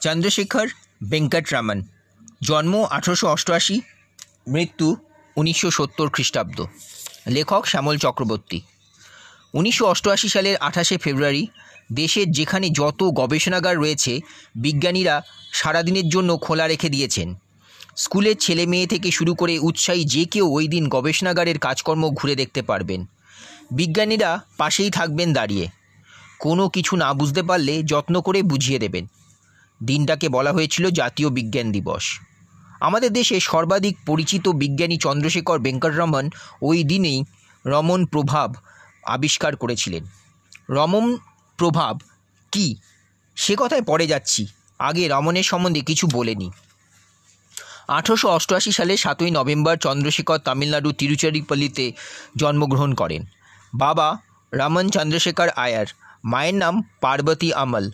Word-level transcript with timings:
চন্দ্রশেখর 0.00 0.68
ভেঙ্কটরামন, 1.10 1.82
জন্ম 2.42 2.86
আঠেরোশো 2.90 3.26
অষ্টআশি, 3.28 3.80
মৃত্যু 4.48 4.96
উনিশশো 5.36 5.70
সত্তর 5.70 6.08
খ্রিস্টাব্দ। 6.08 6.64
লেখক 7.26 7.66
শ্যামল 7.66 7.98
চক্রবর্তী। 7.98 8.60
উনিশশো 9.54 9.86
অষ্টআশি 9.86 10.28
সালের 10.28 10.56
আঠাশে 10.56 10.96
ফেব্রুয়ারি, 10.98 11.46
দেশের 11.92 12.32
যেখানে 12.32 12.70
যত 12.70 13.02
গবেষণাগার 13.02 13.76
রয়েছে, 13.76 14.20
বিজ্ঞানীরা 14.54 15.22
সারাদিনের 15.52 16.08
জন্য 16.08 16.36
খোলা 16.36 16.66
রেখে 16.66 16.88
দিয়েছেন। 16.88 17.34
স্কুলের 17.96 18.36
ছেলে 18.36 18.66
মেয়ে 18.66 18.86
থেকে 18.86 19.10
শুরু 19.10 19.34
করে 19.34 19.58
উৎসাহী 19.58 20.04
যে 20.04 20.24
কেউ 20.24 20.46
ওই 20.54 20.68
দিন 20.68 20.88
গবেষণাগারের 20.88 21.58
কাজকর্ম 21.58 22.10
ঘুরে 22.10 22.34
দেখতে 22.34 22.62
পারবেন। 22.62 23.06
বিজ্ঞানীরা 23.70 24.40
পাশেই 24.56 24.90
থাকবেন 24.90 25.32
দাঁড়িয়ে। 25.32 25.68
কোনো 26.38 26.68
কিছু 26.68 26.96
না 26.96 27.14
বুঝতে 27.14 27.42
পারলে 27.42 27.82
যত্ন 27.82 28.20
করে 28.20 28.42
বুঝিয়ে 28.42 28.78
দেবেন। 28.78 29.06
দিনটাকে 29.84 30.28
বলা 30.28 30.52
হয়েছিল 30.52 30.90
জাতীয় 30.90 31.28
বিজ্ঞান 31.28 31.72
দিবস। 31.72 32.20
আমাদের 32.80 33.12
দেশে 33.12 33.40
সর্বাধিক 33.40 33.98
পরিচিত 34.06 34.48
বিজ্ঞানী 34.48 34.96
চন্দ্রশেখর 34.96 35.58
ভেঙ্কটরমন 35.58 36.30
ওই 36.62 36.84
দিনেই 36.84 37.24
রমন 37.66 38.06
প্রভাব 38.06 38.54
আবিষ্কার 39.04 39.56
করেছিলেন। 39.56 40.04
রমন 40.70 41.18
প্রভাব 41.56 41.98
কি? 42.52 42.76
সে 43.36 43.54
কথায় 43.58 43.82
পরে 43.82 44.06
যাচ্ছি। 44.06 44.46
আগে 44.78 45.08
রমনের 45.08 45.42
সম্বন্ধে 45.42 45.80
কিছু 45.80 46.06
বলে 46.12 46.34
নিই 46.34 46.50
আঠেরোশো 47.88 48.28
অষ্টআশি 48.28 48.72
সালে 48.72 48.96
সাতই 48.96 49.30
নভেম্বর 49.30 49.76
চন্দ্রশেখর 49.76 50.38
তামিলনাড়ু 50.38 50.92
তিরুচারিপল্লিতে 50.92 51.92
জন্মগ্রহণ 52.36 52.94
করেন। 52.94 53.24
বাবা 53.74 54.18
রামন 54.52 54.88
চন্দ্রশেখর 54.88 55.48
আয়ার। 55.48 55.86
মায়ের 56.24 56.54
নাম 56.54 56.82
পার্বতী 57.00 57.52
আমল। 57.52 57.90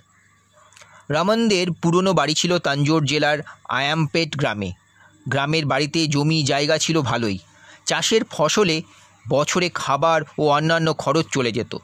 রামনদের 1.12 1.66
পুরনো 1.72 2.12
বাড়ি 2.12 2.34
ছিল 2.34 2.58
তাঞ্জোর 2.58 3.04
জেলার 3.04 3.38
আয়ামপেট 3.68 4.36
গ্রামে। 4.36 4.72
গ্রামের 5.28 5.66
বাড়িতে 5.66 6.06
জমি 6.06 6.42
জায়গা 6.42 6.78
ছিল 6.78 7.00
ভালোই। 7.00 7.38
চাষের 7.86 8.20
ফসলে 8.30 8.82
বছরে 9.28 9.70
খাবার 9.74 10.20
ও 10.38 10.48
অন্যান্য 10.48 10.94
খরচ 10.94 11.26
চলে 11.32 11.52
যেত। 11.52 11.76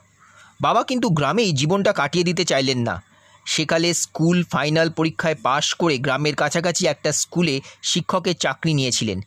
বাবা 0.61 0.83
কিন্তু 0.83 1.11
গ্রামেই 1.11 1.53
জীবনটা 1.53 1.93
কাটিয়ে 1.93 2.25
দিতে 2.25 2.45
চাইলেন 2.45 2.79
না। 2.79 3.03
সেকালে 3.47 3.95
স্কুল 3.95 4.45
ফাইনাল 4.45 4.91
পরীক্ষায় 4.91 5.35
পাশ 5.43 5.75
করে 5.75 5.99
গ্রামের 5.99 6.35
কাছাকাছি 6.35 6.87
একটা 6.87 7.13
স্কুলে 7.13 7.61
শিক্ষকের 7.83 8.37
চাকরি 8.37 8.75
নিয়েছিলেন। 8.75 9.21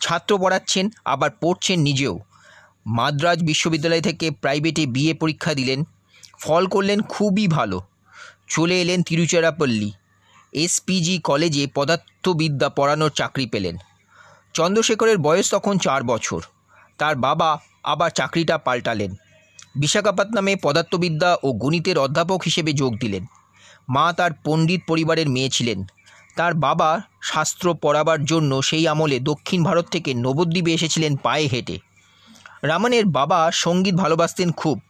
ছাত্র 0.00 0.38
পড়াচ্ছেন, 0.38 0.88
আবার 1.04 1.30
পড়ছেন 1.30 1.80
নিজেও। 1.80 2.18
মাদ্রাজ 2.86 3.38
বিশ্ববিদ্যালয় 3.42 4.00
থেকে 4.00 4.30
প্রাইভেটে 4.30 4.86
বিএ 4.86 5.14
পরীক্ষা 5.14 5.54
দিলেন। 5.54 5.84
ফল 6.40 6.66
করলেন 6.66 7.02
খুবই 7.02 7.46
ভালো। 7.48 7.80
চলে 8.48 8.80
এলেন 8.80 9.02
তিরুচিরাপল্লী। 9.02 9.92
এসপিজি 10.52 11.18
কলেজে 11.18 11.66
পদার্থবিদ্যা 11.74 12.68
পড়ানোর 12.68 13.10
চাকরি 13.10 13.46
পেলেন। 13.46 13.76
চন্দ্রশেখরের 14.54 15.18
বয়স 15.18 15.50
তখন 15.50 15.78
চার 15.78 16.02
বছর। 16.02 16.42
তার 16.98 17.16
বাবা 17.16 17.58
আবার 17.82 18.10
চাকরিটা 18.10 18.58
পাল্টালেন। 18.58 19.14
বিশাখাপত্তনমে 19.74 20.56
পদার্থবিদ্যা 20.56 21.36
ও 21.42 21.52
গণিতের 21.52 21.98
অধ্যাপক 21.98 22.42
হিসেবে 22.42 22.72
যোগ 22.72 22.98
দিলেন। 22.98 23.26
মা 23.88 24.12
তার 24.12 24.30
পণ্ডিত 24.44 24.80
পরিবারের 24.86 25.28
মেয়ে 25.28 25.48
ছিলেন। 25.48 25.84
তার 26.36 26.54
বাবা 26.54 27.00
শাস্ত্র 27.22 27.74
পড়াবার 27.74 28.24
জন্য 28.24 28.62
সেই 28.62 28.88
আমলে 28.88 29.20
দক্ষিণ 29.20 29.64
ভারত 29.64 29.86
থেকে 29.90 30.14
নবদ্বীপে 30.14 30.72
এসেছিলেন 30.72 31.16
পায়ে 31.16 31.46
হেঁটে। 31.46 31.78
রামনের 32.62 33.04
বাবা 33.04 33.50
সংগীত 33.52 33.94
ভালোবাসতেন 33.94 34.52
খুব। 34.52 34.80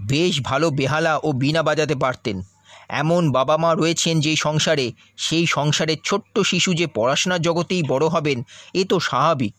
বেশ 0.00 0.40
ভালো 0.40 0.70
বেহালা 0.70 1.16
ও 1.22 1.32
বীণা 1.32 1.62
বাজাতে 1.62 1.94
পারতেন। 1.94 2.42
এমন 2.88 3.32
বাবা 3.32 3.56
মা 3.56 3.74
রয়েছেন 3.74 4.20
যেই 4.20 4.36
সংসারে, 4.36 4.92
সেই 5.16 5.46
সংসারের 5.46 5.96
ছোট্ট 6.04 6.38
শিশু 6.38 6.74
যে 6.74 6.86
পড়াশোনার 6.86 7.42
জগতেই 7.42 7.82
বড় 7.82 8.06
হবেন, 8.06 8.42
এ 8.74 8.84
তো 8.84 9.00
স্বাভাবিক। 9.00 9.54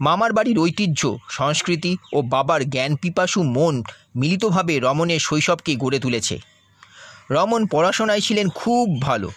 মামার 0.00 0.32
বাড়ির 0.32 0.58
ঐতিহ্য, 0.58 1.18
সংস্কৃতি 1.30 1.96
ও 2.12 2.22
বাবার 2.22 2.70
জ্ঞান 2.70 2.96
পিপাসু 2.96 3.42
মন 3.42 3.82
মিলিতভাবে 4.16 4.78
রমনের 4.78 5.18
শৈশবকে 5.18 5.76
গড়ে 5.76 5.98
তুলেছে। 5.98 6.40
রমন 7.30 7.66
পড়াশোনায় 7.66 8.20
ছিলেন 8.20 8.48
খুব 8.48 9.02
ভালো। 9.02 9.30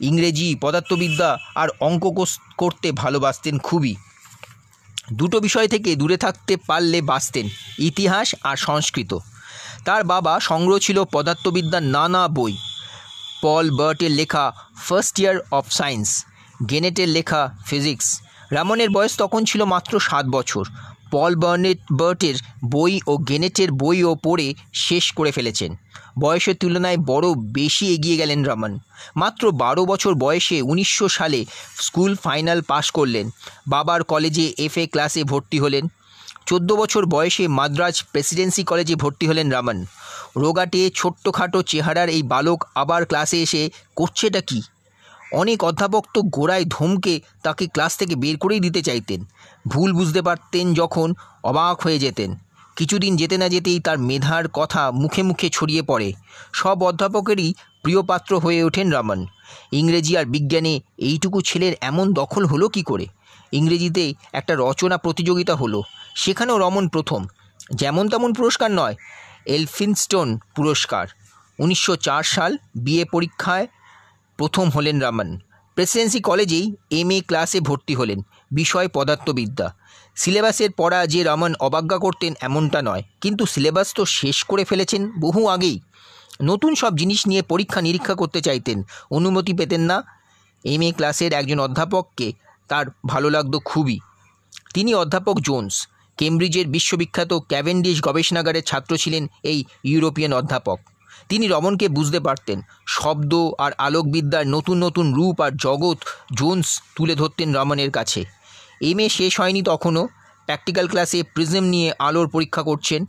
ইংরেজি, 0.00 0.56
পদার্থবিদ্যা 0.60 1.38
আর 1.54 1.68
অঙ্ক 1.80 2.26
করতে 2.56 2.92
ভালোবাসতেন 2.92 3.58
খুবই। 3.58 3.94
দুটো 5.12 5.40
বিষয় 5.40 5.68
থেকে 5.68 5.96
দূরে 5.96 6.16
থাকতে 6.16 6.56
পারলে 6.56 7.02
বাঁচতেন, 7.02 7.48
ইতিহাস 7.78 8.34
আর 8.42 8.56
সংস্কৃত। 8.56 9.18
তার 9.84 10.04
বাবা 10.04 10.40
সংগ্রহ 10.40 10.78
ছিল 10.78 11.04
পদার্থবিদ্যার 11.04 11.82
নানা 11.82 12.28
বই। 12.28 12.56
পল 13.42 13.66
বার্টের 13.70 14.10
লেখা 14.10 14.44
ফার্স্ট 14.86 15.20
ইয়ার 15.20 15.36
অফ 15.50 15.64
সায়েন্স 15.72 16.08
গেনেটের 16.70 17.08
লেখা 17.08 17.42
ফিজিক্স 17.66 18.20
রামনের 18.50 18.90
বয়স 18.90 19.16
তখন 19.16 19.44
ছিল 19.44 19.64
মাত্র 19.64 20.00
সাত 20.00 20.26
বছর। 20.26 20.64
পল 21.10 21.34
বার্নেট, 21.34 21.78
বার্টের 21.90 22.34
বই 22.64 23.00
ও 23.06 23.16
গেনেটের 23.16 23.70
বইও 23.72 24.14
পড়ে 24.14 24.54
শেষ 24.74 25.12
করে 25.12 25.30
ফেলেছেন। 25.30 25.70
বয়সের 26.20 26.56
তুলনায় 26.56 26.96
বড় 26.96 27.26
বেশি 27.34 27.94
এগিয়ে 27.94 28.16
গেলেন 28.16 28.44
রামন। 28.44 28.78
মাত্র 29.16 29.42
বারো 29.52 29.84
বছর 29.84 30.14
বয়সে 30.14 30.62
উনিশশো 30.62 31.08
সালে 31.08 31.40
স্কুল 31.80 32.16
ফাইনাল 32.16 32.62
পাশ 32.62 32.90
করলেন। 32.90 33.30
বাবার 33.66 34.04
কলেজে 34.04 34.52
এফএ 34.58 34.86
ক্লাসে 34.86 35.24
ভর্তি 35.24 35.58
হলেন। 35.58 35.88
চোদ্দ 36.50 36.72
বছর 36.72 37.06
বয়সে 37.06 37.48
মাদ্রাজ 37.48 38.04
প্রেসিডেন্সি 38.12 38.64
কলেজে 38.64 38.94
ভর্তি 38.94 39.26
হলেন 39.26 39.50
রামন। 39.50 39.84
রোগাটে 40.36 40.90
ছোট্টখাটো 40.94 41.62
চেহারার 41.62 42.08
এই 42.08 42.22
বালক 42.22 42.64
আবার 42.74 43.06
ক্লাসে 43.06 43.42
এসে 43.42 43.70
করছেটা 43.96 44.40
কি? 44.40 44.62
অনেক 45.32 45.64
অধ্যাপক 45.64 46.04
তো 46.14 46.22
গোড়ায় 46.22 46.64
ধমকে 46.64 47.20
তাকে 47.42 47.66
ক্লাস 47.66 47.96
থেকে 47.96 48.14
বের 48.16 48.36
করেই 48.38 48.60
দিতে 48.60 48.82
চাইতেন। 48.82 49.24
ভুল 49.68 49.92
বুঝতে 49.92 50.22
পারতেন 50.22 50.74
যখন 50.74 51.14
অবাক 51.44 51.80
হয়ে 51.80 51.98
যেতেন। 51.98 52.36
কিছুদিন 52.76 53.16
যেতে 53.16 53.38
না 53.38 53.48
যেতেই 53.48 53.80
তার 53.80 53.98
মেধার 53.98 54.48
কথা 54.48 54.90
মুখে 54.90 55.22
মুখে 55.22 55.48
ছড়িয়ে 55.50 55.82
পড়ে। 55.82 56.12
সব 56.52 56.82
অধ্যাপকেরই 56.82 57.54
প্রিয়পাত্র 57.82 58.38
হয়ে 58.38 58.64
ওঠেন 58.64 58.90
রামন। 58.90 59.26
ইংরেজি 59.72 60.16
আর 60.16 60.24
বিজ্ঞানে 60.24 60.80
এইটুকু 60.98 61.40
ছেলের 61.40 61.72
এমন 61.80 62.12
দখল 62.12 62.46
হলো 62.46 62.68
কি 62.68 62.82
করে? 62.82 63.06
ইংরেজিতে 63.52 64.14
একটা 64.32 64.54
রচনা 64.58 64.96
প্রতিযোগিতা 64.96 65.54
হলো। 65.54 65.82
সেখানেও 66.16 66.58
রমন 66.58 66.88
প্রথম। 66.88 67.26
যেমন 67.70 68.08
তেমন 68.08 68.32
পুরস্কার 68.32 68.70
নয়, 68.70 68.94
এলফিনস্টোন 69.46 70.38
পুরস্কার। 70.56 71.06
উনিশশো 71.58 71.96
চার 71.96 72.22
সাল 72.22 72.52
বিএ 72.76 73.04
পরীক্ষায় 73.04 73.66
প্রথম 74.36 74.70
হলেন 74.70 75.00
রামন। 75.00 75.38
প্রেসিডেন্সি 75.74 76.20
কলেজেই 76.20 76.74
এম 76.90 77.10
এ 77.10 77.20
ক্লাসে 77.20 77.60
ভর্তি 77.60 77.94
হলেন, 77.94 78.22
বিষয় 78.50 78.88
পদার্থবিদ্যা। 78.88 79.68
সিলেবাসের 80.16 80.70
পড়া 80.72 81.06
যে 81.06 81.24
রমন 81.24 81.54
অবজ্ঞা 81.60 81.98
করতেন 81.98 82.34
এমনটা 82.40 82.82
নয়, 82.82 83.02
কিন্তু 83.20 83.46
সিলেবাস 83.46 83.94
তো 83.94 84.04
শেষ 84.04 84.44
করে 84.44 84.64
ফেলেছেন 84.64 85.12
বহু 85.20 85.48
আগেই। 85.48 85.80
নতুন 86.42 86.74
সব 86.74 86.96
জিনিস 86.96 87.26
নিয়ে 87.26 87.42
পরীক্ষা 87.42 87.80
নিরীক্ষা 87.80 88.14
করতে 88.14 88.40
চাইতেন, 88.40 88.82
অনুমতি 89.10 89.52
পেতেন 89.54 89.80
না। 89.80 89.96
এম 90.64 90.82
এ 90.82 90.92
ক্লাসের 90.96 91.32
একজন 91.32 91.60
অধ্যাপককে 91.60 92.32
তার 92.70 92.86
ভালো 93.12 93.28
লাগতো 93.36 93.58
খুবই। 93.70 93.98
তিনি 94.74 94.90
অধ্যাপক 95.02 95.36
জোন্স, 95.48 95.74
কেমব্রিজের 96.18 96.66
বিশ্ববিখ্যাত 96.76 97.32
ক্যাভেন্ডিশ 97.50 97.96
গবেষণাগারের 98.06 98.68
ছাত্র 98.70 98.92
ছিলেন 99.02 99.24
এই 99.50 99.58
ইউরোপিয়ান 99.90 100.32
অধ্যাপক। 100.32 100.78
তিনি 101.30 101.44
রমনকে 101.48 101.86
বুঝতে 101.96 102.20
পারতেন, 102.26 102.58
শব্দ 102.96 103.32
আর 103.64 103.72
আলোকবিদ্যার 103.86 104.44
নতুন 104.54 104.76
নতুন 104.84 105.06
রূপ 105.18 105.36
আর 105.46 105.52
জগৎ 105.66 105.98
জোন্স 106.38 106.66
তুলে 106.96 107.14
ধরতেন 107.20 107.48
রমনের 107.58 107.90
কাছে। 107.90 108.20
এম 108.88 108.98
এ 109.04 109.06
শেষ 109.18 109.32
হয়নি 109.40 109.62
তখনও, 109.62 110.02
প্র্যাকটিক্যাল 110.46 110.86
ক্লাসে 110.92 111.18
প্রিজম 111.34 111.64
নিয়ে 111.74 111.88
আলোর 112.06 112.26
পরীক্ষা 112.34 112.62
করছেন। 112.62 113.00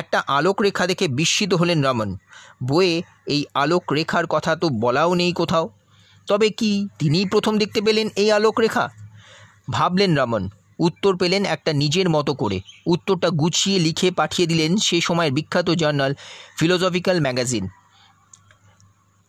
একটা 0.00 0.18
আলোক 0.38 0.56
রেখা 0.62 0.84
দেখে 0.86 1.06
বিস্মিত 1.18 1.52
হলেন 1.54 1.78
রমন 1.86 2.10
বইয়ে 2.68 2.94
এই 3.34 3.42
আলোক 3.54 3.84
রেখার 3.92 4.26
কথা 4.34 4.52
তো 4.56 4.66
বলাও 4.84 5.12
নেই 5.20 5.32
কোথাও। 5.40 5.66
তবে 6.28 6.48
কি 6.60 6.70
তিনিই 6.98 7.26
প্রথম 7.32 7.54
দেখতে 7.62 7.80
পেলেন 7.86 8.06
এই 8.22 8.28
আলোক 8.38 8.56
রেখা 8.60 8.84
ভাবলেন 9.70 10.18
রমন 10.18 10.48
উত্তর 10.78 11.16
পেলেন 11.16 11.44
একটা 11.44 11.72
নিজের 11.72 12.10
মতো 12.10 12.34
করে। 12.34 12.60
উত্তরটা 12.86 13.30
গুছিয়ে 13.30 13.78
লিখে 13.78 14.10
পাঠিয়ে 14.10 14.48
দিলেন 14.48 14.76
সে 14.76 15.00
সময়ের 15.00 15.32
বিখ্যাত 15.32 15.70
জার্নাল 15.70 16.14
ফিলোজফিক্যাল 16.58 17.20
ম্যাগাজিন। 17.20 17.68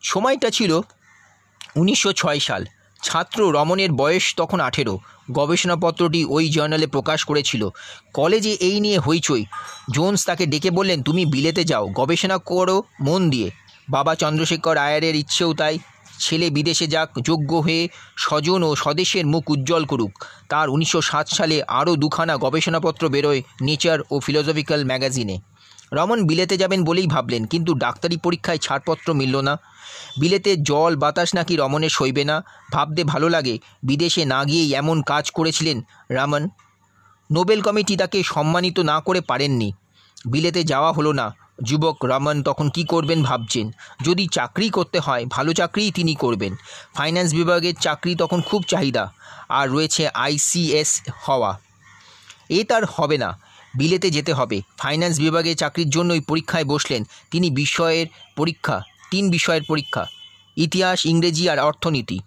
সময়টা 0.02 0.50
ছিল 0.50 0.82
উনিশশো 1.76 2.14
ছয় 2.14 2.40
সাল। 2.40 2.66
ছাত্র 3.04 3.52
রমনের 3.52 3.92
বয়স 3.92 4.36
তখন 4.38 4.60
আঠেরো। 4.60 5.00
গবেষণাপত্রটি 5.32 6.26
ওই 6.26 6.50
জার্নালে 6.50 6.88
প্রকাশ 6.88 7.24
করেছিল। 7.24 7.70
কলেজে 8.14 8.52
এই 8.52 8.80
নিয়ে 8.80 9.00
হইচই। 9.00 9.46
জোন্স 9.94 10.26
তাকে 10.26 10.46
ডেকে 10.46 10.72
বললেন, 10.72 11.04
তুমি 11.04 11.26
বিলেতে 11.26 11.64
যাও, 11.64 11.88
গবেষণা 11.88 12.38
করো 12.38 12.84
মন 13.02 13.30
দিয়ে। 13.30 13.52
বাবা 13.90 14.16
চন্দ্রশেখর 14.16 14.78
আয়ারের 14.78 15.16
ইচ্ছেও 15.16 15.54
তাই। 15.54 15.80
ছেলে 16.26 16.48
বিদেশে 16.58 16.86
যাক, 16.94 17.10
যোগ্য 17.30 17.52
হয়ে 17.66 17.82
স্বজন 18.24 18.62
ও 18.68 18.72
স্বদেশের 18.84 19.26
মুখ 19.34 19.44
উজ্জ্বল 19.54 19.84
করুক। 19.92 20.12
তার 20.52 20.68
উনিশশো 20.76 21.00
সাত 21.10 21.28
সালে 21.38 21.58
আরও 21.80 21.94
দুখানা 22.04 22.34
গবেষণাপত্র 22.44 23.04
বেরোয় 23.14 23.42
নেচার 23.68 24.00
ও 24.14 24.16
ফিলোজফিক্যাল 24.26 24.82
ম্যাগাজিনে। 24.90 25.38
রমন 25.94 26.20
বিলেতে 26.30 26.56
যাবেন 26.62 26.82
বলেই 26.90 27.08
ভাবলেন, 27.08 27.42
কিন্তু 27.46 27.72
ডাক্তারি 27.84 28.18
পরীক্ষায় 28.26 28.64
ছাড়পত্র 28.66 29.08
মিলল 29.20 29.36
না। 29.48 29.54
বিলেতে 30.22 30.52
জল, 30.70 30.92
বাতাস 30.96 31.30
নাকি 31.38 31.54
রমনের 31.56 31.94
সইবে 31.98 32.24
না? 32.32 32.36
ভাবতে 32.74 33.02
ভালো 33.04 33.28
লাগে, 33.36 33.56
বিদেশে 33.84 34.24
না 34.34 34.40
গিয়েই 34.50 34.70
এমন 34.82 34.98
কাজ 35.12 35.26
করেছিলেন 35.38 35.78
রামন। 36.10 36.44
নোবেল 37.30 37.60
কমিটি 37.62 37.94
তাকে 37.98 38.20
সম্মানিত 38.34 38.78
না 38.92 38.98
করে 39.08 39.22
পারেননি। 39.22 39.70
বিলেতে 40.26 40.62
যাওয়া 40.64 40.92
হলো 40.92 41.12
না। 41.20 41.28
যুবক 41.62 42.06
রমন 42.06 42.44
তখন 42.44 42.70
কি 42.70 42.84
করবেন 42.84 43.24
ভাবছেন? 43.24 43.72
যদি 44.02 44.28
চাকরি 44.28 44.70
করতে 44.70 45.00
হয়, 45.00 45.26
ভালো 45.26 45.54
চাকরিই 45.54 45.92
তিনি 45.92 46.16
করবেন। 46.16 46.56
ফাইন্যান্স 46.94 47.34
বিভাগের 47.34 47.76
চাকরি 47.76 48.16
তখন 48.16 48.42
খুব 48.42 48.64
চাহিদা, 48.64 49.12
আর 49.50 49.70
রয়েছে 49.70 50.08
আইসিএস 50.08 51.02
হওয়া। 51.28 51.60
এ 52.50 52.64
তার 52.64 52.84
হবে 52.86 53.18
না, 53.18 53.40
বিলেতে 53.78 54.10
যেতে 54.10 54.34
হবে। 54.34 54.62
ফাইন্যান্স 54.78 55.20
বিভাগে 55.20 55.56
চাকরির 55.56 55.90
জন্যই 55.90 56.20
পরীক্ষায় 56.20 56.66
বসলেন। 56.66 57.04
তিনি 57.32 57.50
বিষয়ের 57.50 58.08
পরীক্ষা, 58.36 58.82
তিন 59.12 59.30
বিষয়ের 59.30 59.64
পরীক্ষা, 59.68 60.06
ইতিহাস, 60.58 61.06
ইংরেজি 61.06 61.50
আর 61.50 61.60
অর্থনীতি। 61.60 62.20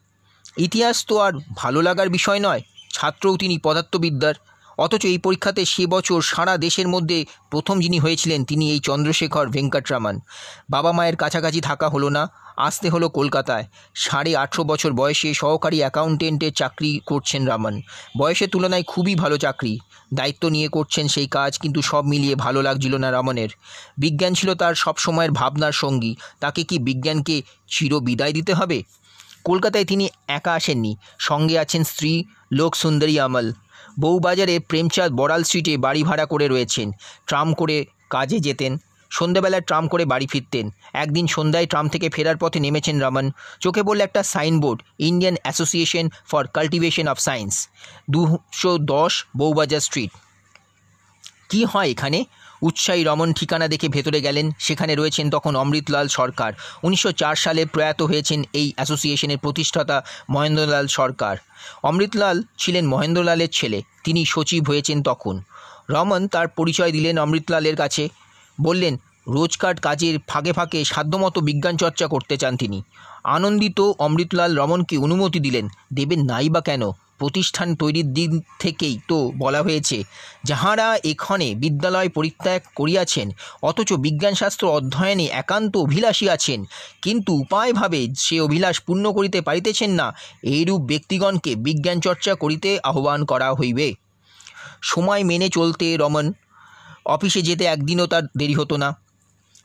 ইতিহাস 0.56 1.06
তো 1.06 1.18
আর 1.18 1.32
ভালো 1.56 1.82
লাগার 1.82 2.08
বিষয় 2.08 2.38
নয়, 2.38 2.62
ছাত্রও 2.92 3.36
তিনি 3.36 3.58
পদার্থবিদ্যার 3.58 4.34
অথচ 4.78 5.04
এই 5.04 5.18
পরীক্ষাতে 5.18 5.64
সে 5.64 5.86
বছর 5.86 6.22
সারা 6.22 6.56
দেশের 6.56 6.88
মধ্যে 6.88 7.24
প্রথম 7.50 7.80
যিনি 7.80 7.98
হয়েছিলেন 7.98 8.44
তিনি 8.44 8.70
এই 8.70 8.80
চন্দ্রশেখর 8.80 9.48
ভেঙ্কটরামান। 9.48 10.20
বাবা 10.70 10.92
মায়ের 10.92 11.16
কাছাকাছি 11.16 11.60
থাকা 11.60 11.88
হলো 11.88 12.08
না, 12.08 12.28
আসতে 12.56 12.88
হলো 12.88 13.08
কলকাতায়। 13.08 13.64
সাড়ে 13.94 14.36
আঠেরো 14.36 14.64
বছর 14.64 14.92
বয়সে 14.92 15.34
সহকারী 15.34 15.78
অ্যাকাউন্টেন্টের 15.78 16.52
চাকরি 16.52 17.00
করছেন 17.06 17.46
রামান। 17.46 17.82
বয়সের 18.18 18.48
তুলনায় 18.48 18.82
খুবই 18.82 19.14
ভালো 19.14 19.38
চাকরি। 19.38 19.78
দায়িত্ব 20.14 20.48
নিয়ে 20.48 20.68
করছেন 20.68 21.08
সেই 21.08 21.26
কাজ, 21.26 21.58
কিন্তু 21.58 21.82
সব 21.82 22.04
মিলিয়ে 22.04 22.34
ভালো 22.34 22.62
লাগছিল 22.62 22.96
না 22.96 23.12
রামনের। 23.12 23.48
বিজ্ঞান 23.98 24.34
ছিল 24.34 24.54
তার 24.54 24.74
সব 24.74 24.96
সময়ের 24.96 25.30
ভাবনার 25.30 25.72
সঙ্গী। 25.72 26.16
তাকে 26.40 26.64
কি 26.64 26.78
বিজ্ঞানকে 26.78 27.42
চির 27.68 28.00
বিদায় 28.00 28.32
দিতে 28.32 28.54
হবে? 28.54 28.82
কলকাতায় 29.44 29.84
তিনি 29.84 30.08
একা 30.28 30.52
আসেননি। 30.54 30.96
সঙ্গে 31.18 31.58
আছেন 31.58 31.84
স্ত্রী 31.84 32.24
লোক 32.52 32.74
সুন্দরী 32.76 33.18
আমল। 33.18 33.52
বউবাজারে 34.00 34.54
প্রেমচাঁদ 34.70 35.10
বড়াল 35.12 35.42
স্ট্রিটে 35.42 35.74
বাড়ি 35.76 36.02
ভাড়া 36.02 36.26
করে 36.32 36.46
রয়েছেন। 36.48 36.88
ট্রাম 37.26 37.48
করে 37.54 37.76
কাজে 38.10 38.38
যেতেন। 38.40 38.72
সন্ধ্যাবেলায় 39.10 39.64
ট্রাম 39.68 39.84
করে 39.88 40.04
বাড়ি 40.04 40.26
ফিরতেন। 40.26 40.66
একদিন 41.02 41.26
সন্ধ্যায় 41.26 41.66
ট্রাম 41.66 41.86
থেকে 41.88 42.06
ফেরার 42.10 42.36
পথে 42.36 42.58
নেমেছেন 42.60 42.96
রমন। 43.00 43.26
চোখে 43.60 43.82
বললে 43.82 44.02
একটা 44.04 44.22
signboard, 44.34 44.80
Indian 44.98 45.36
Association 45.42 46.06
for 46.30 46.42
Cultivation 46.56 47.06
of 47.08 47.18
Science 47.18 47.54
দুশো 48.10 48.72
দশ 48.78 49.12
বউবাজার 49.36 49.80
স্ট্রিট 49.80 50.10
কি 51.50 51.60
হয় 51.64 51.88
এখানে? 51.90 52.18
উৎসাহী 52.62 53.04
রমন 53.04 53.32
ঠিকানা 53.32 53.68
দেখে 53.68 53.88
ভেতরে 53.88 54.20
গেলেন। 54.20 54.50
সেখানে 54.58 54.94
রয়েছেন 54.94 55.30
তখন 55.30 55.56
অমৃতলাল 55.56 56.08
সরকার। 56.08 56.52
উনিশশো 56.82 57.12
চার 57.12 57.36
সালে 57.36 57.66
প্রয়াত 57.66 58.02
হয়েছেন 58.02 58.42
এই 58.52 58.72
অ্যাসোসিয়েশনের 58.74 59.38
প্রতিষ্ঠাতা 59.38 60.04
মহেন্দ্রলাল 60.30 60.86
সরকার। 60.86 61.36
অমৃতলাল 61.82 62.42
ছিলেন 62.58 62.86
মহেন্দ্রলালের 62.86 63.48
ছেলে। 63.52 63.82
তিনি 64.04 64.24
সচিব 64.24 64.66
হয়েছেন 64.66 65.02
তখন। 65.02 65.42
রমন 65.90 66.28
তার 66.28 66.48
পরিচয় 66.48 66.92
দিলেন 66.92 67.18
অমৃতলালের 67.18 67.76
কাছে। 67.76 68.08
বললেন, 68.60 68.96
রোজকার 69.28 69.74
কাজের 69.74 70.18
ফাঁকে 70.26 70.52
ফাঁকে 70.52 70.84
সাধ্যমতো 70.84 71.40
বিজ্ঞান 71.40 71.76
চর্চা 71.76 72.06
করতে 72.06 72.36
চান 72.36 72.56
তিনি। 72.56 72.82
আনন্দিত 73.24 73.80
অমৃতলাল 73.98 74.58
রমনকে 74.58 74.96
অনুমতি 74.98 75.40
দিলেন। 75.40 75.68
দেবেন 75.94 76.24
নাই 76.24 76.48
বা 76.48 76.60
কেন? 76.60 76.90
প্রতিষ্ঠান 77.18 77.68
তৈরির 77.74 78.08
দিন 78.18 78.30
থেকেই 78.62 78.96
তো 79.10 79.18
বলা 79.42 79.60
হয়েছে, 79.62 79.98
যাহারা 80.44 80.86
এখানে 81.12 81.46
বিদ্যালয় 81.54 82.10
পরিত্যাগ 82.16 82.60
করিয়াছেন, 82.74 83.26
অথচ 83.62 83.90
বিজ্ঞানশাস্ত্র 84.06 84.64
অধ্যয়নে 84.78 85.26
একান্ত 85.42 85.72
অভিলাষী 85.76 86.26
আছেন, 86.28 86.60
কিন্তু 87.02 87.30
উপায়ভাবে 87.42 88.00
সে 88.24 88.36
অভিলাষ 88.40 88.76
পূর্ণ 88.86 89.04
করিতে 89.12 89.38
পারিতেছেন 89.40 89.90
না, 90.00 90.06
এইরূপ 90.54 90.80
ব্যক্তিগণকে 90.90 91.52
বিজ্ঞান 91.66 91.98
চর্চা 92.00 92.32
করিতে 92.34 92.70
আহ্বান 92.90 93.20
করা 93.30 93.48
হইবে। 93.52 93.88
সময় 94.82 95.22
মেনে 95.24 95.48
চলতে 95.48 95.86
রমন 95.96 96.26
অফিসে 97.06 97.40
যেতে 97.42 97.64
একদিনও 97.64 98.06
তার 98.06 98.24
দেরি 98.36 98.54
হতো 98.54 98.76
না। 98.76 98.88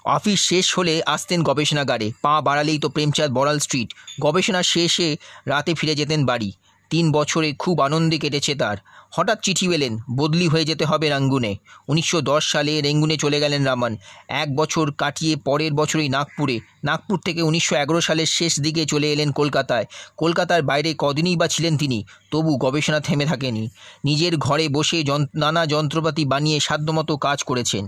অফিস 0.06 0.39
শেষ 0.50 0.65
হলে 0.77 0.94
আসতেন 1.06 1.39
গবেষণাগারে, 1.50 2.07
পা 2.21 2.33
বাড়ালেই 2.42 2.80
তো 2.83 2.88
প্রেমচাঁদ 2.89 3.31
বড়াল 3.38 3.57
স্ট্রিট, 3.59 3.89
গবেষণা 4.21 4.62
শেষে 4.63 5.07
রাতে 5.45 5.71
ফিরে 5.80 5.95
যেতেন 5.95 6.21
বাড়ি। 6.25 6.50
তিন 6.92 7.06
বছরে 7.12 7.50
খুব 7.54 7.76
আনন্দে 7.82 8.18
কেটেছে 8.18 8.54
তার। 8.56 8.78
হঠাৎ 9.12 9.42
চিঠি 9.42 9.68
পেলেন 9.68 9.98
বদলি 10.18 10.48
হয়ে 10.48 10.66
যেতে 10.66 10.86
হবে 10.86 11.10
রাঙ্গুনে। 11.10 11.56
উনিশশো 11.88 12.22
দশ 12.22 12.52
সালে 12.52 12.81
রেঙ্গুনে 12.81 13.18
চলে 13.18 13.40
গেলেন 13.40 13.66
রামান। 13.66 13.98
এক 14.28 14.56
বছর 14.56 14.92
কাটিয়ে 14.92 15.36
পরের 15.36 15.74
বছরই 15.74 16.10
নাগপুরে। 16.10 16.60
নাগপুর 16.84 17.19
থেকে 17.25 17.42
উনিশশো 17.42 17.75
এগারো 17.75 18.02
সালের 18.02 18.25
শেষ 18.25 18.60
দিকে 18.60 18.86
চলে 18.86 19.12
এলেন 19.12 19.31
কলকাতায়। 19.31 19.86
কলকাতার 20.18 20.62
বাইরে 20.62 20.96
কদিনই 20.98 21.36
বা 21.36 21.48
ছিলেন 21.48 21.78
তিনি, 21.78 22.04
তবু 22.31 22.52
গবেষণা 22.58 23.00
থেমে 23.00 23.25
থাকেনি। 23.25 23.63
নিজের 24.06 24.38
ঘরে 24.38 24.66
বসে 24.69 25.04
নানা 25.36 25.66
যন্ত্রপাতি 25.66 26.25
বানিয়ে 26.25 26.60
সাধ্যমতো 26.60 27.18
কাজ 27.18 27.44
করেছেন। 27.44 27.84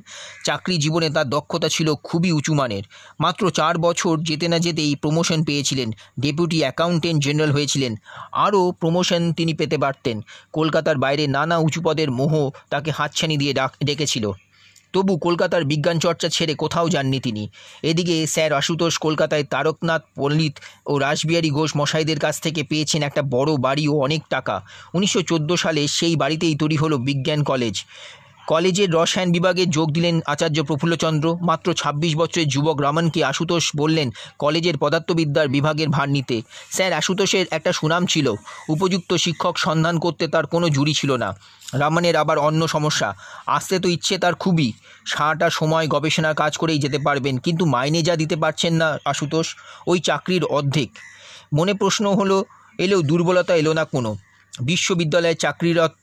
চাকরি 0.45 0.77
জীবনে 0.77 1.09
তার 1.09 1.29
দক্ষতা 1.29 1.69
ছিল 1.69 1.87
খুবই 1.95 2.31
উঁচু 2.31 2.53
মানের। 2.53 2.83
মাত্র 3.19 3.43
চার 3.51 3.77
বছর 3.77 4.19
যেতে 4.21 4.47
না 4.47 4.59
যেতেই 4.59 4.95
প্রমোশন 4.95 5.39
পেয়েছিলেন। 5.43 5.91
ডেপুটি 6.19 6.59
অ্যাকাউন্টেন্ট 6.59 7.23
জেনারেল 7.23 7.51
হয়েছিলেন। 7.51 7.95
আরও 8.31 8.71
প্রমোশন 8.71 9.33
তিনি 9.33 9.53
পেতে 9.53 9.77
পারতেন। 9.77 10.21
কলকাতার 10.53 10.97
বাইরে 10.97 11.12
নানা 11.27 11.57
উঁচু 11.57 11.81
পদের 11.81 12.11
মোহ 12.11 12.49
তাকে 12.69 12.91
হাতছানি 12.91 13.37
দিয়ে 13.37 13.53
ডাক 13.53 13.71
ডেকেছিল। 13.85 14.31
তবু 14.93 15.17
কলকাতার 15.17 15.63
বিজ্ঞান 15.65 15.99
চর্চা 15.99 16.29
ছেড়ে 16.29 16.55
কোথাও 16.55 16.89
যাননি 16.89 17.19
তিনি। 17.19 17.49
এদিকে 17.83 18.27
স্যার 18.27 18.53
আশুতোষ 18.53 18.97
কলকাতায় 18.97 19.43
তারকনাথ 19.43 20.01
পল্লিত 20.15 20.53
ও 20.85 20.97
রাসবিহারী 20.97 21.49
ঘোষ 21.49 21.71
মশাইদের 21.77 22.19
কাছ 22.19 22.41
থেকে 22.41 22.63
পেয়েছেন 22.63 23.03
একটা 23.03 23.21
বড় 23.21 23.57
বাড়ি 23.57 23.87
ও 23.87 23.95
অনেক 24.01 24.21
টাকা। 24.29 24.61
উনিশশো 24.93 25.21
চোদ্দ 25.21 25.53
সালে 25.53 25.87
সেই 25.87 26.15
বাড়িতেই 26.15 26.55
তৈরি 26.55 26.75
হলো 26.75 26.97
বিজ্ঞান 26.97 27.43
কলেজ। 27.43 27.83
কলেজের 28.47 28.89
রসায়ন 28.91 29.31
বিভাগে 29.31 29.65
যোগ 29.65 29.91
দিলেন 29.91 30.21
আচার্য 30.25 30.63
প্রফুল্লচন্দ্র। 30.63 31.37
মাত্র 31.41 31.73
২৬ 31.73 32.15
বছরের 32.15 32.47
যুবক 32.47 32.81
রামানকে 32.81 33.23
আশুতোষ 33.23 33.71
বললেন 33.75 34.11
কলেজের 34.37 34.77
পদার্থবিদ্যার 34.77 35.47
বিভাগের 35.47 35.89
ভার 35.89 36.09
নিতে 36.09 36.41
স্যার, 36.71 36.93
আশুতোষের 36.93 37.45
একটা 37.51 37.71
সুনাম 37.71 38.05
ছিল। 38.05 38.27
উপযুক্ত 38.69 39.13
শিক্ষক 39.13 39.57
সন্ধান 39.57 39.99
করতে 39.99 40.27
তার 40.27 40.45
কোনো 40.45 40.69
জুড়ি 40.69 40.93
ছিল 40.93 41.15
না। 41.15 41.29
রামানের 41.73 42.15
আবার 42.15 42.37
অন্য 42.37 42.67
সমস্যা। 42.67 43.15
আসতে 43.47 43.79
তো 43.79 43.87
ইচ্ছে 43.89 44.17
তার 44.17 44.35
খুবই। 44.35 44.73
সারাটা 45.05 45.49
সময় 45.49 45.87
গবেষণার 45.87 46.35
কাজ 46.35 46.57
করেই 46.57 46.79
যেতে 46.79 46.97
পারবেন, 46.97 47.37
কিন্তু 47.37 47.65
মাইনে 47.65 48.01
যা 48.01 48.15
দিতে 48.15 48.35
পারছেন 48.35 48.73
না 48.73 48.97
আশুতোষ, 49.05 49.55
ওই 49.87 49.99
চাকরির 49.99 50.43
অর্ধেক। 50.43 50.89
মনে 51.53 51.73
প্রশ্ন 51.73 52.13
হলো, 52.13 52.45
এলেও 52.77 53.01
দুর্বলতা 53.01 53.55
এলো 53.55 53.73
না 53.73 53.85
কোনো? 53.85 54.15
বিশ্ববিদ্যালয়ে 54.61 55.35
চাকরিরত 55.35 55.93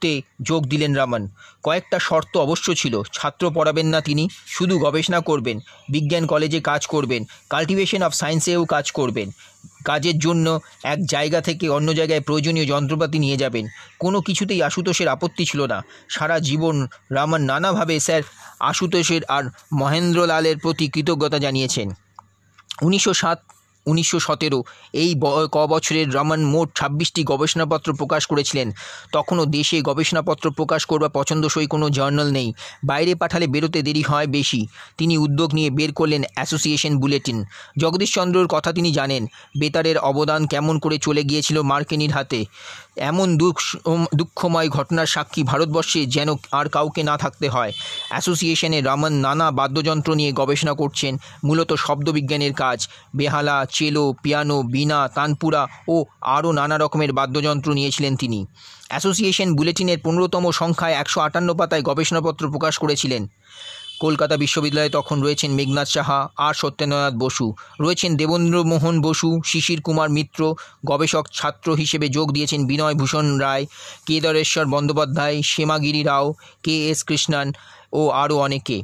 তে 0.00 0.22
যোগ 0.42 0.66
দিলেন 0.66 0.94
রামান। 0.94 1.28
কয়েকটা 1.62 1.98
শর্ত 1.98 2.36
অবশ্য 2.36 2.74
ছিল। 2.74 3.02
ছাত্র 3.12 3.50
পড়াবেন 3.50 3.86
না 3.86 4.00
তিনি, 4.00 4.28
শুধু 4.46 4.78
গবেষণা 4.78 5.20
করবেন। 5.20 5.60
বিজ্ঞান 5.88 6.26
কলেজে 6.26 6.60
কাজ 6.60 6.86
করবেন 6.86 7.24
কাল্টিভেশন 7.50 8.02
অফ 8.02 8.12
সায়েন্সেও 8.12 8.64
কাজ 8.64 8.90
করবেন। 8.90 9.30
কাজের 9.84 10.18
জন্য 10.18 10.60
এক 10.84 11.06
জায়গা 11.06 11.40
থেকে 11.40 11.68
অন্য 11.68 11.94
জায়গায় 11.94 12.20
প্রয়োজনীয় 12.20 12.66
যন্ত্রপাতি 12.66 13.18
নিয়ে 13.18 13.36
যাবেন। 13.36 13.66
কোনো 13.98 14.20
কিছুতেই 14.20 14.62
আশুতোষের 14.62 15.08
আপত্তি 15.08 15.44
ছিল 15.44 15.66
না। 15.66 15.84
সারা 16.08 16.38
জীবন 16.38 16.88
রামান 17.10 17.42
নানাভাবে 17.42 18.00
স্যার 18.00 18.22
আশুতোষের 18.60 19.24
আর 19.24 19.44
মহেন্দ্রলালের 19.72 20.58
প্রতি 20.58 20.88
কৃতজ্ঞতা 20.88 21.38
জানিয়েছেন। 21.38 21.90
উনিশশো 22.82 23.14
সাত 23.14 23.42
উনিশশো 23.86 24.20
সতেরো, 24.20 24.62
এই 24.92 25.10
ক 25.50 25.56
বছরের 25.66 26.14
রমন 26.14 26.44
মোট 26.44 26.68
ছাব্বিশটি 26.78 27.24
গবেষণাপত্র 27.24 27.94
প্রকাশ 27.94 28.26
করেছিলেন। 28.26 28.72
তখনও 29.12 29.44
দেশে 29.46 29.82
গবেষণাপত্র 29.82 30.50
প্রকাশ 30.50 30.84
করবার 30.84 31.10
পছন্দসই 31.10 31.66
কোনো 31.66 31.90
জার্নাল 31.90 32.30
নেই। 32.30 32.52
বাইরে 32.84 33.14
পাঠালে 33.14 33.46
বেরোতে 33.46 33.82
দেরি 33.82 34.02
হয় 34.02 34.26
বেশি। 34.26 34.66
তিনি 34.98 35.18
উদ্যোগ 35.18 35.54
নিয়ে 35.54 35.70
বের 35.70 35.92
করলেন 35.92 36.22
অ্যাসোসিয়েশন 36.34 36.98
বুলেটিন। 36.98 37.44
জগদীশচন্দ্রর 37.78 38.46
কথা 38.46 38.72
তিনি 38.72 38.92
জানেন, 38.92 39.26
বেতারের 39.58 39.98
অবদান 39.98 40.46
কেমন 40.46 40.78
করে 40.78 40.98
চলে 40.98 41.22
গিয়েছিল 41.22 41.62
মার্কেনির 41.62 42.10
হাতে। 42.10 42.44
এমন 42.98 43.36
দুঃখ 43.36 43.56
দুঃখময় 44.14 44.68
ঘটনার 44.68 45.06
সাক্ষী 45.06 45.42
ভারতবর্ষে 45.42 46.06
যেন 46.06 46.28
আর 46.52 46.68
কাউকে 46.68 47.02
না 47.02 47.18
থাকতে 47.18 47.48
হয়। 47.48 47.72
অ্যাসোসিয়েশনে 48.08 48.80
রামন 48.80 49.12
নানা 49.12 49.50
বাদ্যযন্ত্র 49.50 50.14
নিয়ে 50.14 50.32
গবেষণা 50.32 50.74
করছেন 50.74 51.18
মূলত 51.44 51.72
শব্দবিজ্ঞানের 51.72 52.54
কাজ। 52.54 52.88
বেহালা, 53.16 53.66
চেলো, 53.70 54.14
পিয়ানো, 54.22 54.62
বীণা, 54.62 55.08
তানপুরা 55.08 55.66
ও 55.88 56.04
আরও 56.20 56.52
নানা 56.52 56.78
রকমের 56.78 57.12
বাদ্যযন্ত্র 57.12 57.72
নিয়েছিলেন 57.72 58.16
তিনি। 58.16 58.46
অ্যাসোসিয়েশন 58.88 59.54
বুলেটিনের 59.54 59.98
পনেরোতম 60.04 60.50
সংখ্যায় 60.50 60.92
একশো 60.92 61.20
আটান্ন 61.20 61.54
পাতায় 61.54 61.82
গবেষণাপত্র 61.82 62.50
প্রকাশ 62.50 62.78
করেছিলেন। 62.78 63.28
কলকাতা 64.00 64.36
বিশ্ববিদ্যালয়ে 64.36 64.90
তখন 64.90 65.16
রয়েছেন 65.22 65.50
মেঘনাথ 65.52 65.88
সাহা, 65.88 66.28
আর 66.36 66.54
সত্যেন্দ্রনাথ 66.54 67.14
বসু। 67.14 67.46
রয়েছেন 67.80 68.10
দেবেন্দ্রমোহন 68.16 68.96
বসু, 69.02 69.28
শিশির 69.44 69.80
কুমার 69.80 70.10
মিত্র, 70.10 70.54
গবেষক 70.86 71.24
ছাত্র 71.32 71.74
হিসেবে 71.74 72.08
যোগ 72.08 72.32
দিয়েছেন 72.32 72.66
বিনয় 72.66 72.94
ভূষণ 72.94 73.38
রায়, 73.38 73.66
কেদারেশ্বর 74.06 74.66
বন্দ্যোপাধ্যায়, 74.66 75.36
শ্যামাগিরি 75.42 76.02
রাও, 76.02 76.26
কে 76.62 76.74
এস 76.90 77.04
কৃষ্ণান 77.04 77.52
ও 77.92 78.08
আরও 78.22 78.36
অনেকে। 78.36 78.78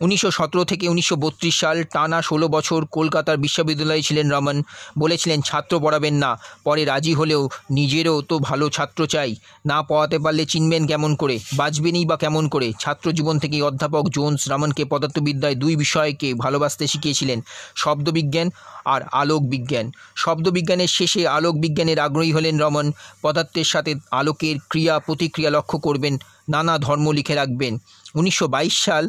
উনিশশো 0.00 0.30
সতেরো 0.38 0.62
থেকে 0.64 0.84
উনিশশো 0.92 1.16
বত্রিশ 1.24 1.54
সাল 1.60 1.76
টানা 1.94 2.18
ষোলো 2.22 2.46
বছর 2.56 2.80
কলকাতার 2.96 3.38
বিশ্ববিদ্যালয়ে 3.44 4.06
ছিলেন 4.08 4.26
রমন। 4.34 4.56
বলেছিলেন, 4.98 5.38
ছাত্র 5.48 5.72
পড়াবেন 5.84 6.14
না, 6.24 6.30
পরে 6.64 6.82
রাজি 6.84 7.12
হলেও 7.14 7.42
নিজেরও 7.78 8.16
তো 8.30 8.34
ভালো 8.48 8.66
ছাত্র 8.76 9.00
চাই। 9.14 9.30
না 9.70 9.78
পড়াতে 9.82 10.16
পারলে 10.24 10.44
চিনবেন 10.52 10.82
কেমন 10.90 11.12
করে, 11.22 11.36
বাঁচবেনই 11.60 12.04
বা 12.10 12.16
কেমন 12.16 12.44
করে। 12.54 12.68
ছাত্র 12.82 13.06
জীবন 13.18 13.36
থেকেই 13.38 13.62
অধ্যাপক 13.62 14.04
জোন্স 14.16 14.40
রমনকে 14.52 14.82
পদার্থবিদ্যায় 14.92 15.56
দুই 15.62 15.74
বিষয়কে 15.76 16.28
ভালোবাসতে 16.34 16.84
শিখিয়েছিলেন, 16.92 17.38
শব্দবিজ্ঞান 17.76 18.48
আর 18.94 19.00
আলোক 19.22 19.42
বিজ্ঞান 19.52 19.86
শব্দবিজ্ঞানের 20.22 20.90
শেষে 20.98 21.22
আলোক 21.36 21.54
বিজ্ঞানের 21.64 21.98
আগ্রহী 22.06 22.32
হলেন 22.32 22.54
রমন। 22.64 22.86
পদার্থের 23.22 23.68
সাথে 23.72 23.92
আলোকের 24.10 24.56
ক্রিয়া 24.70 24.94
প্রতিক্রিয়া 24.98 25.50
লক্ষ্য 25.56 25.78
করবেন, 25.86 26.14
নানা 26.48 26.74
ধর্ম 26.86 27.06
লিখে 27.18 27.34
রাখবেন। 27.34 27.72
উনিশশো 28.14 28.46
বাইশ 28.54 28.76
সাল 28.86 29.04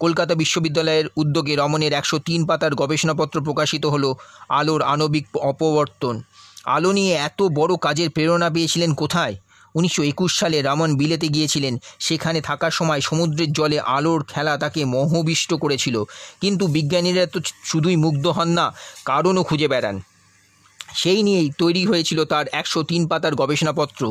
কলকাতা 0.00 0.34
বিশ্ববিদ্যালয়ের 0.34 1.06
উদ্যোগে 1.16 1.56
রমনের 1.56 1.92
একশো 1.92 2.18
তিন 2.18 2.46
পাতার 2.46 2.74
গবেষণাপত্র 2.74 3.40
প্রকাশিত 3.40 3.86
হলো 3.86 4.14
আলোর 4.48 4.82
আণবিক 4.82 5.26
অপবর্তন। 5.36 6.22
আলো 6.64 6.92
নিয়ে 6.92 7.14
এত 7.14 7.42
বড় 7.42 7.72
কাজের 7.76 8.10
প্রেরণা 8.10 8.50
পেয়েছিলেন 8.50 8.94
কোথায়? 8.94 9.36
উনিশশো 9.74 10.02
একুশ 10.02 10.38
সালে 10.38 10.62
রামন 10.62 10.96
বিলেতে 10.96 11.28
গিয়েছিলেন। 11.28 11.78
সেখানে 11.98 12.40
থাকার 12.40 12.70
সময় 12.70 13.00
সমুদ্রের 13.00 13.52
জলে 13.52 13.80
আলোর 13.80 14.24
খেলা 14.24 14.56
তাকে 14.56 14.84
মোহবিষ্ট 14.84 15.54
করেছিল। 15.54 16.04
কিন্তু 16.40 16.66
বিজ্ঞানীরা 16.66 17.26
তো 17.26 17.40
শুধুই 17.64 17.96
মুগ্ধ 17.96 18.26
হন 18.26 18.48
না, 18.48 18.74
কারণও 19.04 19.42
খুঁজে 19.42 19.68
বেড়ান। 19.68 20.00
সেই 20.94 21.20
নিয়েই 21.22 21.48
তৈরি 21.58 21.82
হয়েছিল 21.86 22.18
তার 22.24 22.46
একশো 22.60 22.80
তিন 22.82 23.02
পাতার 23.10 23.34
গবেষণাপত্র। 23.34 24.02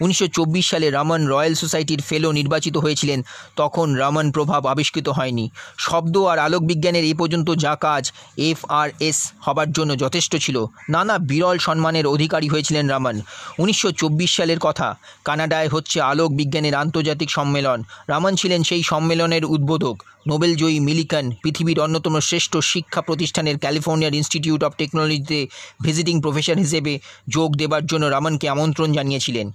উনিশশো 0.00 0.26
চব্বিশ 0.36 0.64
সালে 0.70 0.86
রামন 0.90 1.20
রয়্যাল 1.26 1.54
সোসাইটির 1.54 2.00
ফেলো 2.08 2.28
নির্বাচিত 2.32 2.76
হয়েছিলেন, 2.76 3.22
তখন 3.56 3.94
রামন 3.94 4.26
প্রভাব 4.30 4.62
আবিষ্কৃত 4.66 5.08
হয়নি। 5.08 5.44
শব্দ 5.78 6.14
আর 6.30 6.38
আলোক 6.38 6.62
বিজ্ঞানের 6.62 7.04
এই 7.04 7.14
পর্যন্ত 7.14 7.48
যা 7.54 7.74
কাজ, 7.86 8.04
এফ 8.36 8.60
আর 8.80 8.88
এস 9.00 9.18
হবার 9.40 9.68
জন্য 9.72 9.90
যথেষ্ট 9.96 10.32
ছিল। 10.36 10.56
নানা 10.88 11.18
বিরল 11.18 11.58
সম্মানের 11.58 12.06
অধিকারী 12.06 12.48
হয়েছিলেন 12.48 12.84
রামন। 12.88 13.16
উনিশশো 13.58 13.90
সালের 14.26 14.58
কথা, 14.58 14.88
কানাডায় 15.24 15.68
হচ্ছে 15.68 16.00
আলোক 16.00 16.30
বিজ্ঞানের 16.32 16.74
আন্তর্জাতিক 16.74 17.28
সম্মেলন। 17.30 17.78
রামন 18.08 18.32
ছিলেন 18.36 18.62
সেই 18.62 18.82
সম্মেলনের 18.82 19.44
উদ্বোধক। 19.44 19.96
নোবেলজয়ী 20.28 20.78
মিলিকান, 20.80 21.26
পৃথিবীর 21.42 21.78
অন্যতম 21.80 22.14
শ্রেষ্ঠ 22.20 22.52
শিক্ষা 22.72 23.00
প্রতিষ্ঠানের 23.00 23.56
ক্যালিফোর্নিয়ার 23.58 24.14
ইনস্টিটিউট 24.14 24.64
অফ 24.64 24.72
টেকনোলজিতে 24.76 25.38
ভিজিটিং 25.82 26.16
প্রফেসর 26.30 26.56
হিসেবে 26.64 26.92
যোগ 27.28 27.50
দেবার 27.60 27.84
জন্য 27.90 28.04
রামনকে 28.06 28.46
আমন্ত্রণ 28.54 28.88
জানিয়েছিলেন। 28.98 29.48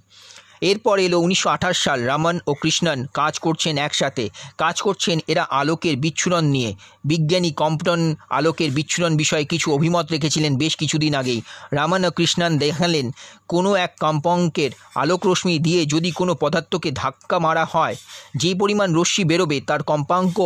এরপর 0.71 0.95
এলো 1.05 1.17
উনিশশো 1.25 1.47
আঠাশ 1.55 1.75
সাল 1.85 1.99
রামন 2.09 2.35
ও 2.49 2.51
কৃষ্ণন 2.61 2.99
কাজ 3.19 3.33
করছেন 3.45 3.73
একসাথে। 3.87 4.25
কাজ 4.63 4.75
করছেন 4.85 5.17
এরা 5.31 5.43
আলোকের 5.61 5.95
বিচ্ছুরণ 6.03 6.45
নিয়ে। 6.55 6.71
বিজ্ঞানী 7.11 7.51
কম্পটন 7.61 8.01
আলোকের 8.29 8.69
বিচ্ছুরণ 8.77 9.13
বিষয়ে 9.21 9.45
কিছু 9.51 9.67
অভিমত 9.77 10.05
রেখেছিলেন 10.11 10.53
বেশ 10.61 10.73
কিছুদিন 10.81 11.13
আগেই। 11.21 11.39
রামন 11.77 12.01
ও 12.07 12.11
কৃষ্ণন 12.17 12.51
দেখালেন, 12.63 13.05
কোনো 13.53 13.69
এক 13.85 13.91
কম্পাঙ্কের 13.99 14.71
আলোক 14.95 15.21
রশ্মি 15.29 15.55
দিয়ে 15.59 15.81
যদি 15.85 16.09
কোনো 16.11 16.33
পদার্থকে 16.43 16.89
ধাক্কা 17.01 17.37
মারা 17.45 17.65
হয়, 17.73 17.95
যে 18.41 18.51
পরিমাণ 18.61 18.89
রশ্মি 18.99 19.23
বেরোবে 19.31 19.57
তার 19.69 19.81
কম্পাঙ্ক 19.83 20.37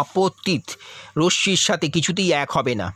আপত্তিত 0.00 0.64
রশ্মির 1.22 1.60
সাথে 1.66 1.86
কিছুতেই 1.88 2.30
এক 2.44 2.50
হবে 2.56 2.74
না। 2.80 2.88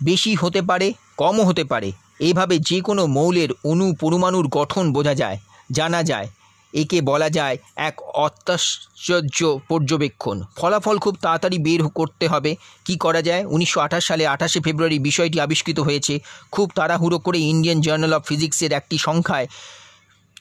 বেশি 0.00 0.30
হতে 0.34 0.60
পারে 0.62 0.88
কমও 1.20 1.44
হতে 1.48 1.64
পারে। 1.64 1.90
এইভাবে 2.26 2.56
যে 2.68 2.78
কোনো 2.80 3.02
মৌলের 3.16 3.50
অণু 3.64 3.86
পরমাণুর 4.00 4.46
গঠন 4.48 4.84
বোঝা 4.92 5.14
যায়, 5.14 5.38
জানা 5.72 6.02
যায়। 6.02 6.28
একে 6.72 6.98
বলা 7.00 7.28
যায় 7.30 7.56
এক 7.88 7.96
অত্যাশ্চর্য 8.26 9.38
পর্যবেক্ষণ। 9.68 10.36
ফলাফল 10.56 10.96
খুব 10.98 11.14
তাড়াতাড়ি 11.24 11.58
বের 11.66 11.80
করতে 11.88 12.24
হবে। 12.28 12.52
কি 12.84 12.94
করা 12.96 13.20
যায়? 13.22 13.42
উনিশশো 13.54 13.78
আঠাশ 13.80 14.02
সালে 14.06 14.24
আঠাশে 14.26 14.58
ফেব্রুয়ারি 14.60 14.98
বিষয়টি 14.98 15.36
আবিষ্কৃত 15.40 15.78
হয়েছে। 15.80 16.14
খুব 16.54 16.66
তাড়াহুড়ো 16.74 17.18
করে 17.18 17.38
ইন্ডিয়ান 17.52 17.78
জার্নাল 17.80 18.12
অফ 18.14 18.22
ফিজিক্সের 18.28 18.72
একটি 18.72 18.96
সংখ্যায়, 18.98 19.46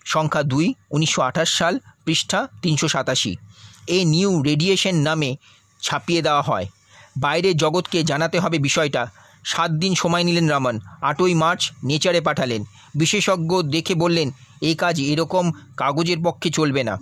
সংখ্যা 0.06 0.42
দুই, 0.52 0.68
উনিশশো 0.96 1.22
সাল, 1.60 1.74
পৃষ্ঠা 2.06 2.40
তিনশো 2.62 2.88
সাতাশি। 2.88 3.34
এ 3.88 4.00
নিউ 4.14 4.32
রেডিয়েশন 4.50 4.96
নামে 5.08 5.32
ছাপিয়ে 5.82 6.22
দেওয়া 6.22 6.44
হয়। 6.50 6.66
বাইরের 7.18 7.56
জগৎকে 7.58 8.00
জানাতে 8.04 8.38
হবে 8.40 8.58
বিষয়টা। 8.68 9.04
সাত 9.48 9.72
দিন 9.72 9.94
সময় 9.96 10.24
নিলেন 10.24 10.48
রামন। 10.50 10.80
আটই 11.02 11.34
মার্চ 11.34 11.62
নেচারে 11.84 12.22
পাঠালেন। 12.22 12.62
বিশেষজ্ঞ 12.96 13.52
দেখে 13.62 13.96
বললেন 13.96 14.32
এই 14.62 14.76
কাজ 14.76 14.96
এরকম 15.02 15.52
কাগজের 15.78 16.18
পক্ষে 16.26 16.50
চলবে 16.50 16.84
না। 16.84 16.98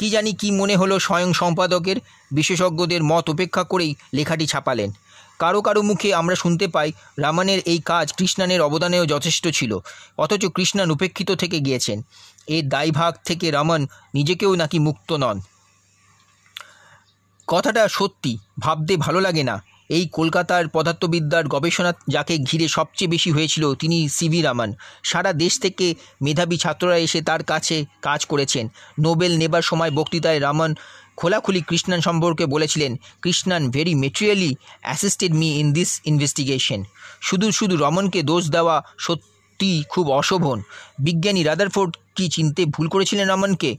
কি 0.00 0.10
জানি 0.10 0.32
কি 0.32 0.48
মনে 0.50 0.76
হলো 0.76 0.94
স্বয়ং 0.98 1.32
সম্পাদকের। 1.32 1.96
বিশেষজ্ঞদের 2.30 3.02
মত 3.04 3.28
উপেক্ষা 3.28 3.62
করেই 3.64 3.94
লেখাটি 4.14 4.46
ছাপালেন। 4.46 4.90
কারও 5.38 5.60
কারও 5.62 5.82
মুখে 5.82 6.14
আমরা 6.14 6.34
শুনতে 6.34 6.66
পাই, 6.68 6.92
রামানের 7.18 7.60
এই 7.66 7.80
কাজ 7.84 8.12
কৃষ্ণানের 8.12 8.60
অবদানেও 8.62 9.06
যথেষ্ট 9.06 9.48
ছিল। 9.48 9.78
অথচ 10.18 10.46
কৃষ্ণান 10.46 10.90
উপেক্ষিত 10.90 11.30
থেকে 11.32 11.60
গিয়েছেন। 11.60 11.98
এর 12.46 12.68
দায়ভাগ 12.68 13.12
থেকে 13.24 13.50
রামন 13.50 13.86
নিজেকেও 14.14 14.52
নাকি 14.54 14.78
মুক্ত 14.78 15.12
নন। 15.12 15.40
কথাটা 17.46 17.88
সত্যি, 17.88 18.38
ভাবতে 18.60 18.96
ভালো 18.96 19.20
লাগে 19.20 19.42
না। 19.42 19.56
এই 19.88 20.08
কলকাতার 20.12 20.68
পদার্থবিদ্যার 20.68 21.48
গবেষণা 21.48 21.92
যাকে 22.08 22.38
ঘিরে 22.38 22.68
সবচেয়ে 22.68 23.08
বেশি 23.08 23.30
হয়েছিল 23.32 23.74
তিনি 23.74 24.08
সিভি 24.08 24.42
রামান। 24.42 24.74
সারা 25.02 25.32
দেশ 25.32 25.60
থেকে 25.60 25.94
মেধাবী 26.22 26.56
ছাত্ররা 26.56 26.98
এসে 26.98 27.22
তার 27.22 27.42
কাছে 27.44 27.86
কাজ 28.02 28.24
করেছেন। 28.24 28.68
নোবেল 29.00 29.38
নেবার 29.38 29.62
সময় 29.62 29.90
বক্তৃতায় 29.90 30.40
রামান 30.40 30.74
খোলাখুলি 31.16 31.62
কৃষ্ণান 31.62 32.00
সম্পর্কে 32.00 32.46
বলেছিলেন, 32.46 32.96
Krishnan 33.22 33.70
very 33.70 33.94
materially 33.94 34.56
assisted 34.80 35.34
me 35.34 35.48
in 35.60 35.72
this 35.72 36.00
investigation 36.04 36.84
শুধু 37.20 37.52
শুধু 37.52 37.76
রমনকে 37.76 38.22
দোষ 38.22 38.50
দেওয়া 38.50 38.82
সত্যি 38.98 39.84
খুব 39.88 40.10
অশোভন। 40.10 40.62
বিজ্ঞানী 40.98 41.42
রাদারফোর্ড 41.44 41.96
কি 42.16 42.28
চিনতে 42.28 42.62
ভুল 42.64 42.88
করেছিলেন 42.88 43.30
রমনকে? 43.30 43.70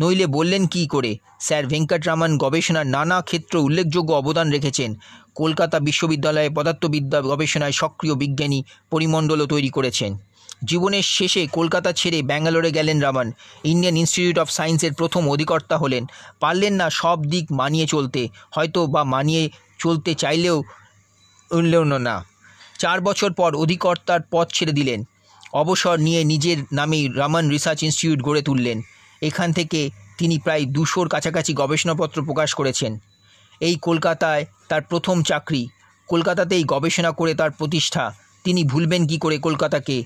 নইলে 0.00 0.26
বললেন 0.26 0.66
কি 0.66 0.86
করে? 0.86 1.12
স্যার 1.40 1.66
ভেঙ্কটরামন 1.66 2.38
গবেষণার 2.38 2.86
নানা 2.86 3.20
ক্ষেত্রে 3.20 3.58
উল্লেখযোগ্য 3.60 4.10
অবদান 4.14 4.50
রেখেছেন। 4.50 4.90
কলকাতা 5.34 5.80
বিশ্ববিদ্যালয়ে 5.80 6.50
পদার্থবিদ্যা 6.50 7.20
গবেষণায় 7.20 7.72
সক্রিয় 7.72 8.14
বিজ্ঞানী 8.14 8.58
পরিমণ্ডলও 8.90 9.46
তৈরি 9.46 9.68
করেছেন। 9.68 10.18
জীবনের 10.64 11.02
শেষে 11.02 11.42
কলকাতা 11.52 11.92
ছেড়ে 11.92 12.18
ব্যাঙ্গালোরে 12.22 12.70
গেলেন 12.70 12.98
রামান। 13.00 13.32
ইন্ডিয়ান 13.64 13.96
ইনস্টিটিউট 13.96 14.38
অফ 14.38 14.48
সায়েন্সের 14.50 14.92
প্রথম 14.92 15.22
অধিকর্তা 15.30 15.76
হলেন। 15.76 16.04
পারলেন 16.40 16.74
না 16.74 16.90
সব 16.90 17.18
দিক 17.24 17.46
মানিয়ে 17.52 17.86
চলতে। 17.86 18.28
হয়তো 18.54 18.86
বা 18.86 19.02
মানিয়ে 19.04 19.50
চলতে 19.78 20.14
চাইলেও 20.14 20.62
না। 21.98 22.16
চার 22.78 23.00
বছর 23.00 23.30
পর 23.32 23.50
অধিকর্তার 23.54 24.20
পদ 24.32 24.46
ছেড়ে 24.52 24.72
দিলেন। 24.72 25.00
অবসর 25.60 25.96
নিয়ে 25.98 26.20
নিজের 26.24 26.58
নামেই 26.72 27.04
রামান 27.20 27.44
রিসার্চ 27.48 27.80
ইনস্টিটিউট 27.82 28.20
গড়ে 28.22 28.42
তুললেন। 28.42 28.78
এখান 29.22 29.48
থেকে 29.52 29.80
তিনি 30.18 30.36
প্রায় 30.38 30.64
দুশোর 30.76 31.06
কাছাকাছি 31.08 31.52
গবেষণাপত্র 31.54 32.18
প্রকাশ 32.24 32.50
করেছেন। 32.54 32.92
এই 33.60 33.74
কলকাতায় 33.86 34.42
তার 34.68 34.82
প্রথম 34.82 35.16
চাকরি, 35.22 35.62
কলকাতাতেই 36.08 36.64
গবেষণা 36.64 37.10
করে 37.10 37.32
তার 37.34 37.50
প্রতিষ্ঠা। 37.50 38.04
তিনি 38.44 38.60
ভুলবেন 38.64 39.02
কি 39.06 39.16
করে 39.18 39.36
কলকাতাকে? 39.38 39.96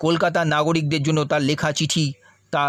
কলকাতার 0.00 0.46
নাগরিকদের 0.46 1.02
জন্য 1.02 1.20
তার 1.24 1.42
লেখা 1.42 1.70
চিঠি 1.72 2.06
তা 2.50 2.64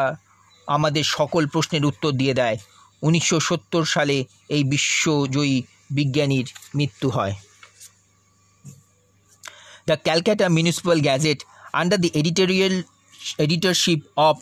আমাদের 0.67 1.03
সকল 1.17 1.43
প্রশ্নের 1.47 1.83
উত্তর 1.85 2.11
দিয়ে 2.11 2.33
দেয়। 2.33 2.57
উনিশশো 3.01 3.37
সত্তর 3.39 3.83
সালে 3.85 4.17
এই 4.55 4.63
বিশ্বজয়ী 4.63 5.57
বিজ্ঞানীর 5.91 6.47
মৃত্যু 6.75 7.07
হয়। 7.09 7.33
The 9.87 9.95
Calcutta 10.03 10.45
Municipal 10.49 10.99
Gazette 11.07 11.39
under 11.75 11.99
the 11.99 12.09
editorial 12.13 12.75
editorship 13.39 14.01
of 14.17 14.35